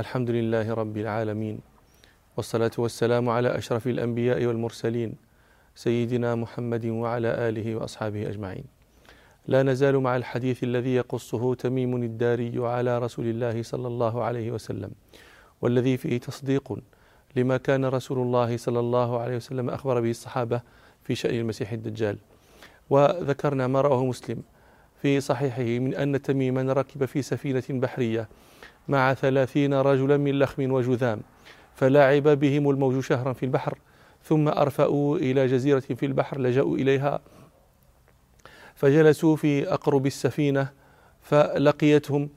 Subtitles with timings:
[0.00, 1.60] الحمد لله رب العالمين
[2.36, 5.14] والصلاة والسلام على أشرف الأنبياء والمرسلين
[5.74, 8.64] سيدنا محمد وعلى آله وأصحابه أجمعين.
[9.46, 14.90] لا نزال مع الحديث الذي يقصه تميم الداري على رسول الله صلى الله عليه وسلم
[15.62, 16.78] والذي فيه تصديق
[17.36, 20.60] لما كان رسول الله صلى الله عليه وسلم أخبر به الصحابة
[21.04, 22.18] في شأن المسيح الدجال.
[22.90, 24.42] وذكرنا ما رواه مسلم
[25.02, 28.28] في صحيحه من أن تميما ركب في سفينة بحرية
[28.88, 31.20] مع ثلاثين رجلا من لخم وجذام
[31.74, 33.78] فلاعب بهم الموج شهرا في البحر
[34.24, 37.20] ثم أرفأوا إلى جزيرة في البحر لجأوا إليها
[38.74, 40.68] فجلسوا في أقرب السفينة
[41.22, 42.28] فلقيتهم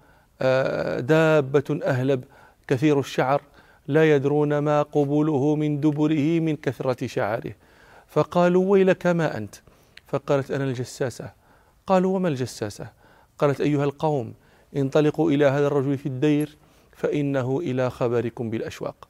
[0.42, 2.24] آه، دابة أهلب
[2.68, 3.42] كثير الشعر
[3.88, 7.54] لا يدرون ما قبوله من دبره من كثرة شعره.
[8.08, 9.56] فقالوا ويلك ما أنت؟
[10.08, 11.32] فقالت أنا الجساسة.
[11.88, 12.90] قالوا وما الجساسة؟
[13.38, 14.34] قالت أيها القوم
[14.78, 16.58] انطلقوا إلى هذا الرجل في الدير
[16.92, 19.08] فإنه إلى خبركم بالأشواق.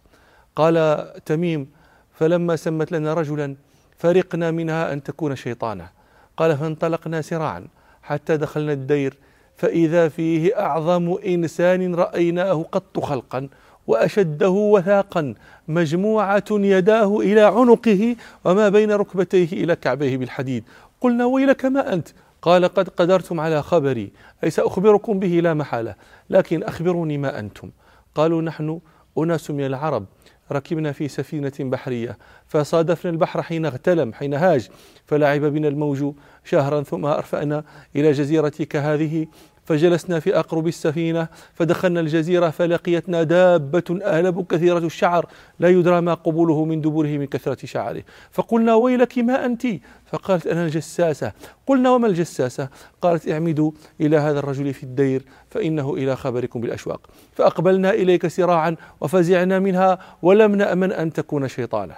[0.56, 1.70] قال تميم
[2.14, 3.56] فلما سمت لنا رجلا
[3.98, 5.90] فرقنا منها أن تكون شيطانة.
[6.38, 7.68] قال فانطلقنا سراعا
[8.04, 9.18] حتى دخلنا الدير
[9.58, 13.50] فإذا فيه أعظم إنسان رأيناه قط خلقا
[13.88, 15.34] وأشده وثاقا
[15.68, 20.64] مجموعة يداه إلى عنقه وما بين ركبتيه إلى كعبيه بالحديد.
[21.02, 22.08] قلنا ويلك ما أنت؟
[22.42, 24.12] قال قد قدرتم على خبري
[24.44, 25.96] أي سأخبركم به لا محالة
[26.30, 27.70] لكن أخبروني ما أنتم.
[28.16, 28.80] قالوا نحن
[29.18, 30.06] أناس من العرب
[30.52, 34.70] ركبنا في سفينة بحرية فصادفنا البحر حين اغتلم حين هاج
[35.06, 37.64] فلعب بنا الموج شهرا ثم أرفأنا
[37.96, 39.28] إلى جزيرتك هذه
[39.70, 45.26] فجلسنا في أقرب السفينة فدخلنا الجزيرة فلقيتنا دابة أهلب كثيرة الشعر.
[45.60, 48.04] لا يدرى ما قبوله من دبره من كثرة شعره.
[48.32, 49.68] فقلنا ويلك ما أنت؟
[50.06, 51.32] فقالت أنا الجساسة.
[51.68, 52.70] قلنا وما الجساسة؟
[53.02, 57.08] قالت اعمدوا إلى هذا الرجل في الدير فإنه إلى خبركم بالأشواق.
[57.34, 61.96] فأقبلنا إليك سراعا وفزعنا منها ولم نأمن أن تكون شيطانة.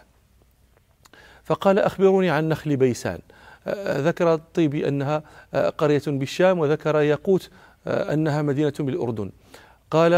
[1.43, 3.19] فقال أخبروني عن نخل بيسان.
[3.87, 5.23] ذكر الطيبي أنها
[5.77, 7.49] قرية بالشام وذكر ياقوت
[7.87, 9.31] أنها مدينة بالأردن.
[9.91, 10.13] قال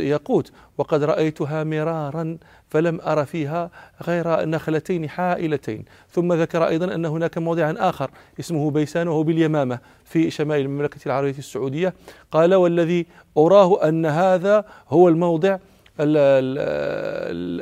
[0.00, 2.38] ياقوت وقد رأيتها مرارا
[2.68, 3.70] فلم أر فيها
[4.02, 5.84] غير نخلتين حائلتين.
[6.10, 8.10] ثم ذكر أيضا أن هناك موضعا آخر
[8.40, 11.94] اسمه بيسان وهو باليمامة في شمال المملكة العربية السعودية.
[12.30, 15.58] قال والذي أراه أن هذا هو الموضع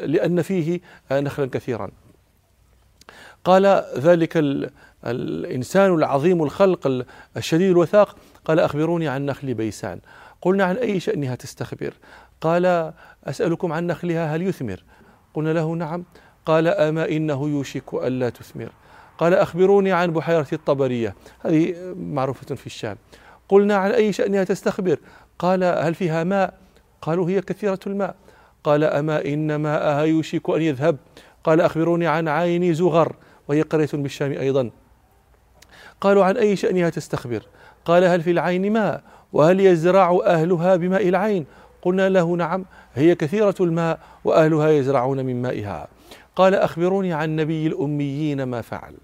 [0.06, 0.80] لأن فيه
[1.12, 1.90] نخلا كثيرا.
[3.44, 4.32] قال ذلك
[5.06, 7.04] الإنسان العظيم الخلق
[7.36, 8.16] الشديد الوثاق.
[8.44, 10.00] قال أخبروني عن نخل بيسان.
[10.42, 11.94] قلنا عن أي شأنها تستخبر؟
[12.40, 12.92] قال
[13.24, 14.84] أسألكم عن نخلها هل يثمر؟
[15.34, 16.04] قلنا له نعم.
[16.46, 18.68] قال أما إنه يوشك ألا تثمر.
[19.18, 21.14] قال أخبروني عن بحيرة الطبرية.
[21.40, 22.96] هذه معروفة في الشام.
[23.48, 24.98] قلنا عن أي شأنها تستخبر؟
[25.38, 26.54] قال هل فيها ماء؟
[27.02, 28.14] قالوا هي كثيرة الماء.
[28.64, 30.96] قال أما إن ماءها يوشك أن يذهب؟
[31.44, 33.16] قال أخبروني عن عين زغر.
[33.50, 34.70] وهي قرية بالشام أيضا.
[36.00, 37.42] قالوا عن أي شأنها تستخبر؟
[37.84, 39.02] قال هل في العين ماء؟
[39.32, 41.46] وهل يزرع أهلها بماء العين؟
[41.82, 45.88] قلنا له نعم هي كثيرة الماء وأهلها يزرعون من مائها.
[46.36, 48.94] قال أخبروني عن نبي الأميين ما فعل.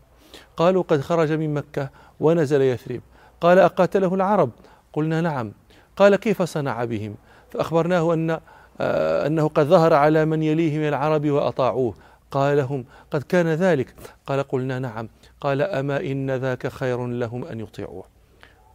[0.57, 1.91] قالوا قد خرج من مكة
[2.21, 3.01] ونزل يثرب.
[3.41, 4.51] قال أقاتله العرب؟
[4.93, 5.53] قلنا نعم.
[5.97, 7.15] قال كيف صنع بهم؟
[7.51, 8.39] فأخبرناه أن
[8.81, 11.95] آه، أنه قد ظهر على من يليه من العرب وأطاعوه.
[12.37, 13.95] قال لهم قد كان ذلك.
[14.27, 15.09] قال قلنا نعم.
[15.41, 18.05] قال أما إن ذاك خير لهم أن يطيعوه.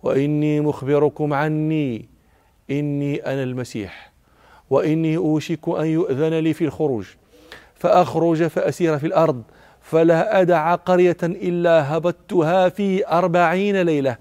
[0.04, 2.10] وإني مخبركم عني
[2.72, 4.12] إني أنا المسيح
[4.70, 7.06] وإني أوشك أن يؤذن لي في الخروج
[7.76, 9.44] فأخرج فأسير في الأرض
[9.82, 14.18] فلا أدع قرية إلا هبطتها في أربعين ليلة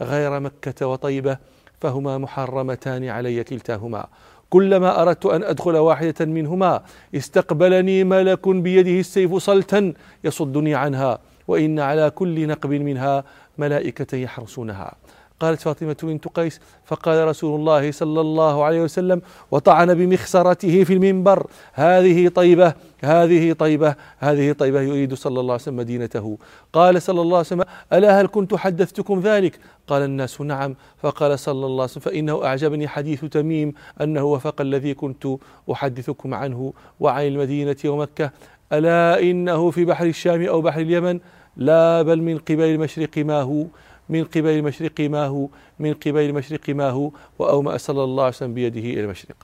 [0.00, 1.38] غير مكة وطيبة
[1.80, 4.06] فهما محرمتان علي كلتاهما.
[4.52, 6.82] كلما أردت أن أدخل واحدة منهما
[7.14, 9.92] استقبلني ملك بيده السيف صلتا
[10.24, 11.18] يصدني عنها
[11.48, 13.24] وإن على كل نقب منها
[13.58, 14.94] ملائكة يحرسونها.
[15.42, 21.46] قالت فاطمة بنت قيس فقال رسول الله صلى الله عليه وسلم وطعن بمخسرته في المنبر.
[21.72, 22.74] هذه طيبة
[23.04, 26.38] هذه طيبة هذه طيبة يريد صلى الله عليه وسلم مدينته.
[26.72, 30.74] قال صلى الله عليه وسلم ألا هل كنت حدثتكم ذلك؟ قال الناس نعم.
[30.98, 35.26] فقال صلى الله عليه وسلم فإنه أعجبني حديث تميم أنه وفق الذي كنت
[35.72, 38.30] أحدثكم عنه وعن المدينة ومكة.
[38.72, 41.20] ألا إنه في بحر الشام أو بحر اليمن؟
[41.56, 43.64] لا بل من قبل المشرق ما هو.
[44.08, 48.54] من قبل المشرق ما هو من قبل المشرق ما هو وأومأ صلى الله عليه وسلم
[48.54, 49.36] بيده إلى المشرق.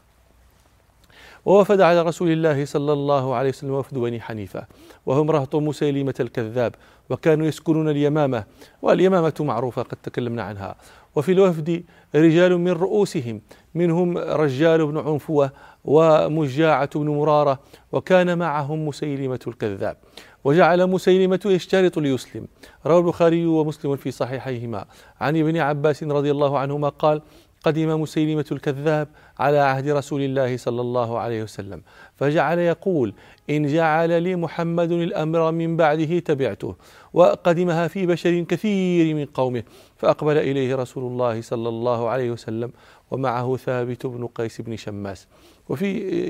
[1.46, 4.66] ووفد على رسول الله صلى الله عليه وسلم وفد بني حنيفة
[5.06, 6.74] وهم رهط مسيلمة الكذاب
[7.10, 8.44] وكانوا يسكنون اليمامة
[8.82, 10.76] واليمامة معروفة قد تكلمنا عنها.
[11.16, 11.84] وفي الوفد
[12.14, 13.40] رجال من رؤوسهم
[13.74, 15.52] منهم رجال بن عنفوة
[15.84, 17.60] ومجاعة بن مرارة
[17.92, 19.96] وكان معهم مسيلمة الكذاب.
[20.44, 22.46] وجعل مسيلمة يشترط ليسلم.
[22.86, 24.84] روى البخاري ومسلم في صحيحيهما.
[25.20, 27.22] عن ابن عباس رضي الله عنهما قال
[27.64, 29.08] قدم مسيلمة الكذاب
[29.38, 31.82] على عهد رسول الله صلى الله عليه وسلم.
[32.16, 33.14] فجعل يقول
[33.50, 36.76] إن جعل لي محمد الأمر من بعده تبعته
[37.12, 39.62] وقدمها في بشر كثير من قومه
[39.96, 42.72] فأقبل إليه رسول الله صلى الله عليه وسلم
[43.10, 45.26] ومعه ثابت بن قيس بن شماس.
[45.68, 45.86] وفي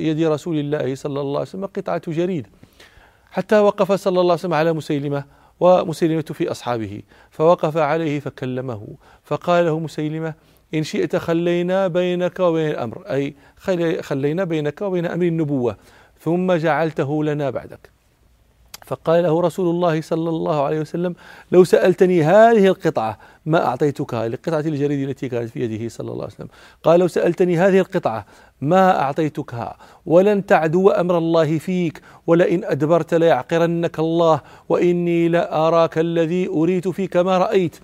[0.08, 2.46] يد رسول الله صلى الله عليه وسلم قطعة جريد
[3.31, 5.24] حتى وقف صلى الله عليه وسلم على مسيلمة
[5.60, 8.88] ومسيلمة في أصحابه فوقف عليه فكلمه
[9.24, 10.34] فقال له مسيلمة
[10.75, 13.35] إن شئت خلينا بينك وبين الأمر أي
[14.00, 15.76] خلينا بينك وبين أمر النبوة
[16.20, 17.91] ثم جعلته لنا بعدك.
[18.87, 21.15] فقال له رسول الله صلى الله عليه وسلم
[21.53, 26.35] لو سألتني هذه القطعة ما أعطيتكها لقطعة الجريد التي كانت في يده صلى الله عليه
[26.35, 26.49] وسلم.
[26.82, 28.26] قال لو سألتني هذه القطعة
[28.61, 29.76] ما أعطيتكها
[30.06, 37.38] ولن تعدو أمر الله فيك ولئن أدبرت ليعقرنك الله وإني لأراك الذي أريت فيك ما
[37.38, 37.76] رأيت.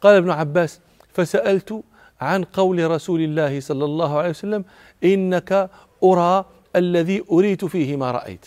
[0.00, 0.80] قال ابن عباس
[1.12, 1.82] فسألت
[2.20, 4.64] عن قول رسول الله صلى الله عليه وسلم
[5.04, 5.70] إنك
[6.04, 6.44] أرى
[6.76, 8.46] الذي أريت فيه ما رأيت.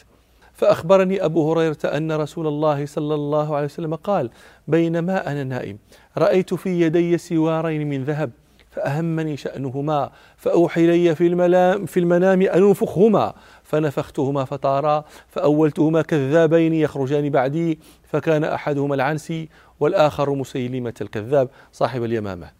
[0.54, 4.30] فأخبرني أبو هريرة أن رسول الله صلى الله عليه وسلم قال
[4.68, 5.77] بينما أنا نائم
[6.18, 8.31] رأيت في يدي سوارين من ذهب
[8.71, 13.33] فأهمني شأنهما فأوحي لي في, الملام في المنام أن أنفخهما
[13.63, 19.50] فنفختهما فطارا فأولتهما كذابين يخرجان بعدي فكان أحدهما العنسي
[19.80, 22.51] والآخر مسيلمة الكذاب صاحب اليمامة.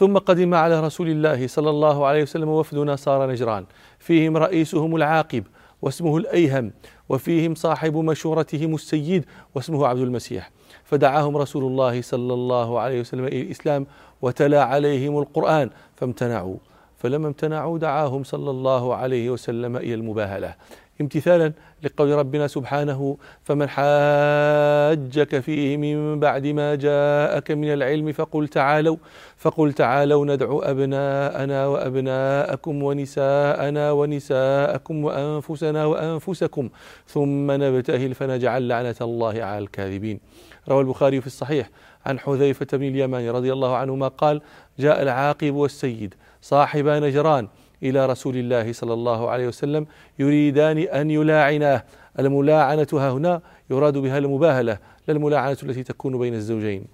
[0.00, 3.64] ثم قدم على رسول الله صلى الله عليه وسلم وفد نصارى نجران.
[3.98, 5.44] فيهم رئيسهم العاقب
[5.82, 6.72] واسمه الأيهم
[7.08, 9.24] وفيهم صاحب مشورتهم السيد
[9.54, 10.50] واسمه عبد المسيح.
[10.84, 13.86] فدعاهم رسول الله صلى الله عليه وسلم إلى الإسلام
[14.22, 16.56] وتلا عليهم القرآن فامتنعوا.
[16.96, 20.54] فلما امتنعوا دعاهم صلى الله عليه وسلم إلى المباهلة.
[21.00, 21.52] امتثالا
[21.82, 28.96] لقول ربنا سبحانه فمن حاجك فيه من بعد ما جاءك من العلم فقل تعالوا
[29.36, 36.68] فقل تعالوا ندعو أبناءنا وأبناءكم ونساءنا ونساءكم وأنفسنا وأنفسكم
[37.06, 40.20] ثم نبتهل فنجعل لعنة الله على الكاذبين.
[40.68, 41.70] روى البخاري في الصحيح
[42.06, 44.40] عن حذيفة بن اليمان رضي الله عنهما قال
[44.78, 47.48] جاء العاقب والسيد صاحبا نجران
[47.82, 49.86] إلى رسول الله صلى الله عليه وسلم
[50.18, 51.84] يريدان أن يلاعناه
[52.18, 53.40] الملاعنة ها هنا
[53.70, 54.78] يراد بها المباهلة
[55.08, 56.84] لا الملاعنة التي تكون بين الزوجين.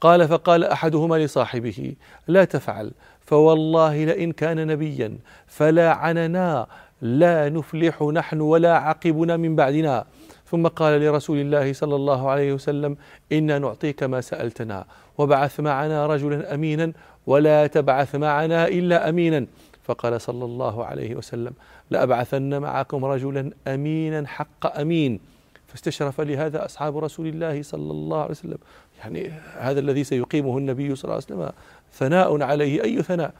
[0.00, 1.94] قال فقال أحدهما لصاحبه
[2.28, 6.66] لا تفعل فوالله لئن كان نبيا فلاعننا
[7.02, 10.06] لا نفلح نحن ولا عقبنا من بعدنا.
[10.50, 12.96] ثم قال لرسول الله صلى الله عليه وسلم
[13.32, 14.84] إنا نعطيك ما سألتنا
[15.18, 16.92] وبعث معنا رجلا أمينا
[17.30, 19.46] ولا تبعث معنا إلا أمينا.
[19.82, 21.52] فقال صلى الله عليه وسلم
[21.90, 25.20] لأبعثن معكم رجلا أمينا حق أمين.
[25.66, 28.58] فاستشرف لهذا أصحاب رسول الله صلى الله عليه وسلم.
[28.98, 31.52] يعني هذا الذي سيقيمه النبي صلى الله عليه وسلم
[31.92, 32.82] ثناء عليه.
[32.84, 33.32] أي ثناء؟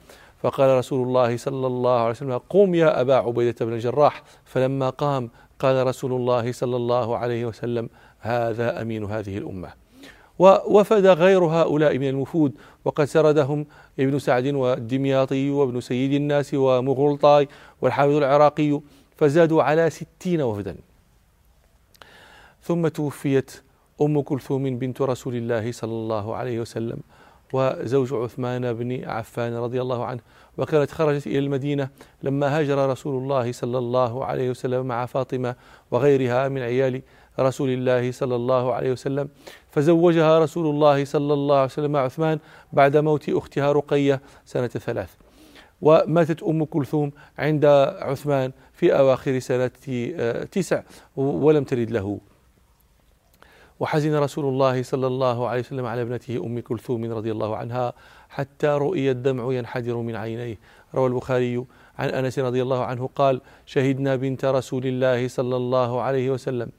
[0.43, 4.23] فقال رسول الله صلى الله عليه وسلم قم يا أبا عبيدة بن الجراح.
[4.45, 7.89] فلما قام قال رسول الله صلى الله عليه وسلم
[8.21, 9.80] هذا أمين هذه الأمة.
[10.41, 12.53] ووفد غير هؤلاء من الوفود
[12.85, 13.67] وقد سردهم
[13.99, 17.49] ابن سعد والدمياطي وابن سيد الناس ومغلطاي
[17.81, 18.81] والحافظ العراقي
[19.17, 20.77] فزادوا على ستين وفدا.
[22.63, 23.63] ثم توفيت
[24.03, 26.99] أم كلثوم بنت رسول الله صلى الله عليه وسلم
[27.53, 30.21] وزوج عثمان بن عفان رضي الله عنه
[30.59, 31.89] وكانت خرجت إلى المدينة
[32.23, 35.55] لما هاجر رسول الله صلى الله عليه وسلم مع فاطمة
[35.91, 37.03] وغيرها من عيال
[37.41, 39.29] رسول الله صلى الله عليه وسلم.
[39.71, 42.39] فزوجها رسول الله صلى الله عليه وسلم مع عثمان
[42.73, 45.11] بعد موت أختها رقية سنة ثلاث.
[45.83, 47.65] وماتت أم كلثوم عند
[48.01, 49.71] عثمان في أواخر سنة
[50.53, 50.83] تسع
[51.17, 52.21] ولم تلد له.
[53.81, 57.93] وحزن رسول الله صلى الله عليه وسلم على ابنته أم كلثوم رضي الله عنها
[58.29, 60.59] حتى رؤي الدمع ينحدر من عينيه.
[60.95, 61.65] روى البخاري
[61.99, 66.71] عن أنس رضي الله عنه قال شهدنا بنت رسول الله صلى الله عليه وسلم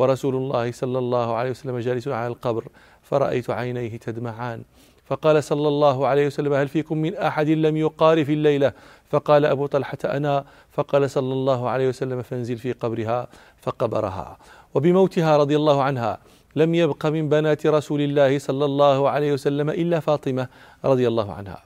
[0.00, 2.64] ورسول الله صلى الله عليه وسلم جالس على القبر
[3.02, 4.62] فرأيت عينيه تدمعان.
[5.04, 8.72] فقال صلى الله عليه وسلم هل فيكم من أحد لم يقار في الليلة؟
[9.10, 10.44] فقال أبو طلحة أنا.
[10.72, 13.28] فقال صلى الله عليه وسلم فانزل في قبرها
[13.60, 14.38] فقبرها.
[14.74, 16.18] وبموتها رضي الله عنها
[16.56, 20.48] لم يبق من بنات رسول الله صلى الله عليه وسلم إلا فاطمة
[20.84, 21.62] رضي الله عنها.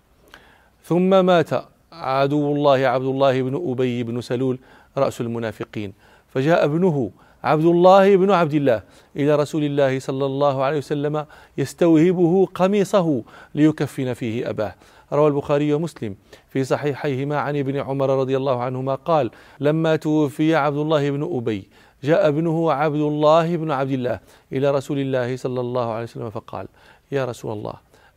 [0.84, 1.50] ثم مات
[1.92, 4.58] عدو الله عبد الله بن أبي بن سلول
[4.98, 5.92] رأس المنافقين.
[6.28, 7.10] فجاء ابنه
[7.44, 8.82] عبد الله بن عبد الله
[9.16, 11.26] إلى رسول الله صلى الله عليه وسلم
[11.58, 13.22] يستوهبه قميصه
[13.54, 14.74] ليكفن فيه أباه.
[15.12, 16.16] روى البخاري ومسلم
[16.48, 21.68] في صحيحيهما عن ابن عمر رضي الله عنهما قال لما توفي عبد الله بن أبي
[22.04, 24.20] جاء ابنه عبد الله بن عبد الله
[24.52, 26.66] إلى رسول الله صلى الله عليه وسلم فقال
[27.12, 27.74] يا رسول الله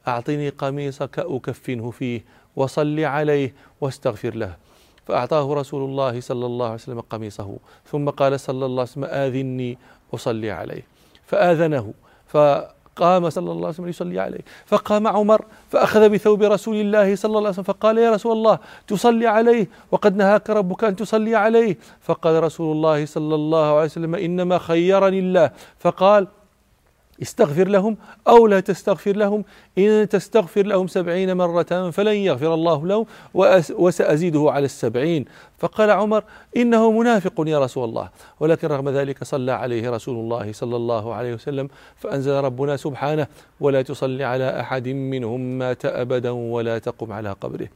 [0.08, 2.24] أعطني قميصك أكفنه فيه
[2.56, 4.67] وصل عليه واستغفر له.
[5.08, 7.58] فأعطاه رسول الله صلى الله عليه وسلم قميصه
[7.92, 9.78] ثم قال صلى الله عليه وسلم آذني
[10.14, 10.84] أصلي عليه.
[11.26, 11.94] فآذنه
[12.28, 14.42] فقام صلى الله عليه وسلم يصلي عليه.
[14.66, 19.28] فقام عمر فأخذ بثوب رسول الله صلى الله عليه وسلم فقال يا رسول الله تصلي
[19.28, 21.78] عليه وقد نهاك ربك أن تصلي عليه.
[22.02, 25.52] فقال رسول الله صلى الله عليه وسلم إنما خيرني الله.
[25.80, 26.28] فقال
[27.22, 27.98] استغفر لهم
[28.28, 29.44] أو لا تستغفر لهم.
[29.78, 33.06] إن تستغفر لهم سبعين مرة فلن يغفر الله لهم
[33.78, 35.26] وسأزيده على السبعين.
[35.58, 36.24] فقال عمر
[36.58, 38.10] إنه منافق يا رسول الله.
[38.40, 43.28] ولكن رغم ذلك صلى عليه رسول الله صلى الله عليه وسلم فأنزل ربنا سبحانه
[43.60, 47.68] ولا تصلي على أحد منهم مات أبدا ولا تقم على قبره.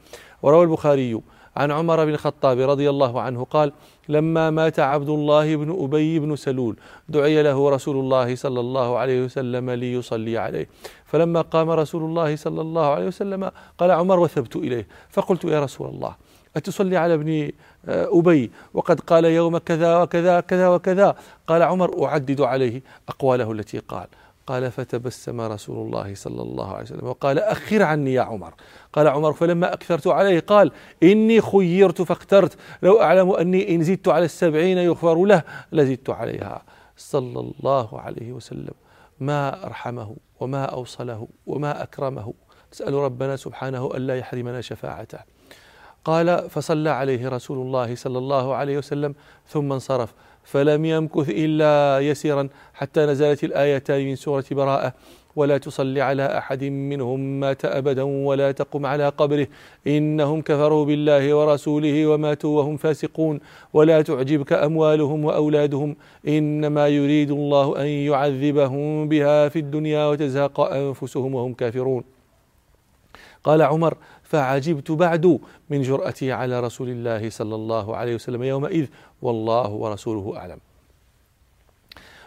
[0.42, 1.20] وروى البخاري
[1.56, 3.72] عن عمر بن الخطاب رضي الله عنه قال
[4.08, 6.76] لما مات عبد الله بن أبي بن سلول
[7.08, 10.68] دعي له رسول الله صلى الله عليه وسلم ليصلي عليه.
[11.04, 14.86] فلما قام رسول الله صلى الله عليه وسلم قال عمر وثبت إليه.
[15.10, 16.16] فقلت يا رسول الله
[16.56, 17.50] أتصلي على ابن
[17.88, 21.16] أبي؟ وقد قال يوم كذا وكذا كذا وكذا.
[21.46, 24.06] قال عمر أعدد عليه أقواله التي قال.
[24.46, 27.06] قال فتبسم رسول الله صلى الله عليه وسلم.
[27.06, 28.54] وقال أخر عني يا عمر.
[28.92, 30.72] قال عمر فلما أكثرت عليه قال
[31.02, 32.56] إني خيرت فاخترت.
[32.82, 36.62] لو أعلم أني إن زدت على السبعين يغفر له لزدت عليها.
[36.96, 38.74] صلى الله عليه وسلم.
[39.20, 42.34] ما أرحمه وما أوصله وما أكرمه.
[42.72, 45.18] نسأل ربنا سبحانه ألا يحرمنا شفاعته.
[46.04, 49.14] قال فصلى عليه رسول الله صلى الله عليه وسلم
[49.46, 50.14] ثم انصرف.
[50.44, 54.94] فلم يمكث إلا يسيرا حتى نزلت الآيتان من سورة براءة.
[55.36, 59.46] ولا تصلي على أحد منهم مات أبدا ولا تقم على قبره.
[59.86, 63.40] إنهم كفروا بالله ورسوله وماتوا وهم فاسقون.
[63.72, 65.96] ولا تعجبك أموالهم وأولادهم.
[66.28, 72.04] إنما يريد الله أن يعذبهم بها في الدنيا وتزهق أنفسهم وهم كافرون.
[73.44, 75.38] قال عمر فعجبت بعد
[75.70, 78.86] من جرأتي على رسول الله صلى الله عليه وسلم يومئذ
[79.22, 80.58] والله ورسوله أعلم.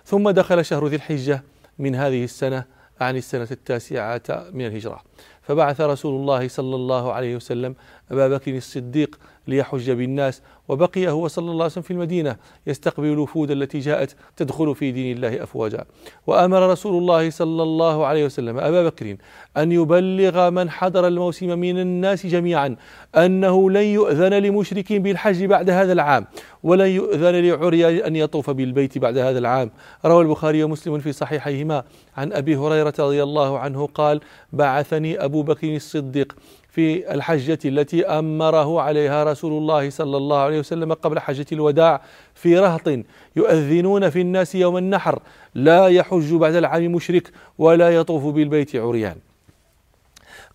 [0.06, 1.44] ثم دخل شهر ذي الحجة
[1.80, 2.66] من هذه السنة
[3.02, 4.22] عن السنة التاسعة
[4.52, 5.02] من الهجرة.
[5.42, 7.76] فبعث رسول الله صلى الله عليه وسلم
[8.12, 10.42] أبا بكر الصديق ليحج بالناس.
[10.68, 12.36] وبقي هو صلى الله عليه وسلم في المدينة
[12.68, 15.86] يستقبل الوفود التي جاءت تدخل في دين الله أفواجا.
[16.28, 19.16] وأمر رسول الله صلى الله عليه وسلم أبا بكر
[19.58, 22.76] أن يبلغ من حضر الموسم من الناس جميعا
[23.16, 26.26] أنه لن يؤذن لمشرك بالحج بعد هذا العام
[26.64, 29.72] ولن يؤذن لعري أن يطوف بالبيت بعد هذا العام.
[30.06, 31.84] روى البخاري ومسلم في صحيحيهما.
[32.18, 34.22] عن أبي هريرة رضي الله عنه قال
[34.54, 36.36] بعثني أبو بكر الصديق.
[36.76, 42.02] في الحجة التي أمره عليها رسول الله صلى الله عليه وسلم قبل حجة الوداع
[42.34, 42.88] في رهط
[43.36, 45.20] يؤذنون في الناس يوم النحر.
[45.56, 49.16] لا يحج بعد العام مشرك ولا يطوف بالبيت عريان.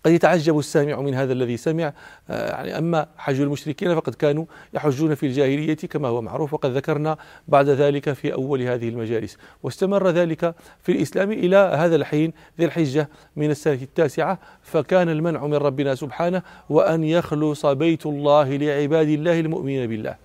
[0.05, 1.93] قد يتعجب السامع من هذا الذي سمع.
[2.29, 7.17] آه، يعني أما حج المشركين فقد كانوا يحجون في الجاهلية كما هو معروف وقد ذكرنا
[7.47, 9.37] بعد ذلك في أول هذه المجالس.
[9.63, 15.55] واستمر ذلك في الإسلام إلى هذا الحين ذي الحجة من السنة التاسعة فكان المنع من
[15.55, 20.15] ربنا سبحانه وأن يخلص بيت الله لعباد الله المؤمنين بالله.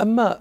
[0.00, 0.38] أما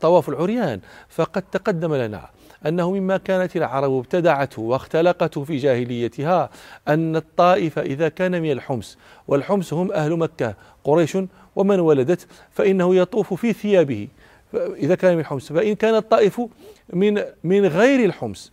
[0.00, 2.28] طواف العريان فقد تقدم لنا
[2.66, 6.50] أنه مما كانت العرب ابتدعته واختلقته في جاهليتها
[6.88, 10.54] أن الطائف إذا كان من الحمص والحمص هم أهل مكة
[10.84, 11.18] قريش
[11.56, 14.08] ومن ولدت فإنه يطوف في ثيابه
[14.54, 15.52] إذا كان من الحمص.
[15.52, 16.40] فإن كان الطائف
[16.92, 18.52] من من غير الحمص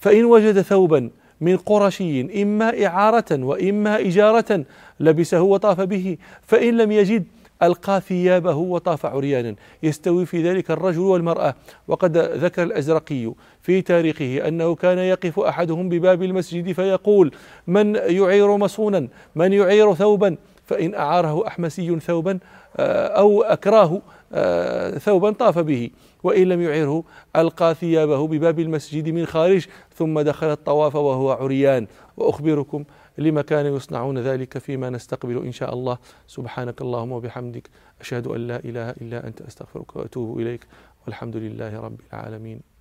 [0.00, 1.10] فإن وجد ثوبا
[1.40, 4.64] من قرشي إما إعارة وإما إجارة
[5.00, 7.24] لبسه وطاف به فإن لم يجد
[7.62, 9.54] ألقى ثيابه وطاف عريانا.
[9.82, 11.54] يستوي في ذلك الرجل والمرأة.
[11.88, 17.32] وقد ذكر الأزرقي في تاريخه أنه كان يقف أحدهم بباب المسجد فيقول
[17.66, 22.38] من يعير مصونا؟ من يعير ثوبا؟ فإن أعاره أحمسي ثوبا
[22.76, 24.02] آه، أو أكراه
[24.32, 25.90] آه، ثوبا طاف به.
[26.22, 27.04] وإن لم يعره
[27.36, 31.86] ألقى ثيابه بباب المسجد من خارج ثم دخل الطواف وهو عريان.
[32.16, 32.84] وأخبركم
[33.18, 35.98] لما كانوا يصنعون ذلك فيما نستقبل إن شاء الله.
[36.26, 40.66] سبحانك اللهم وبحمدك أشهد أن لا إله إلا أنت أستغفرك وأتوب إليك
[41.06, 42.71] والحمد لله رب العالمين.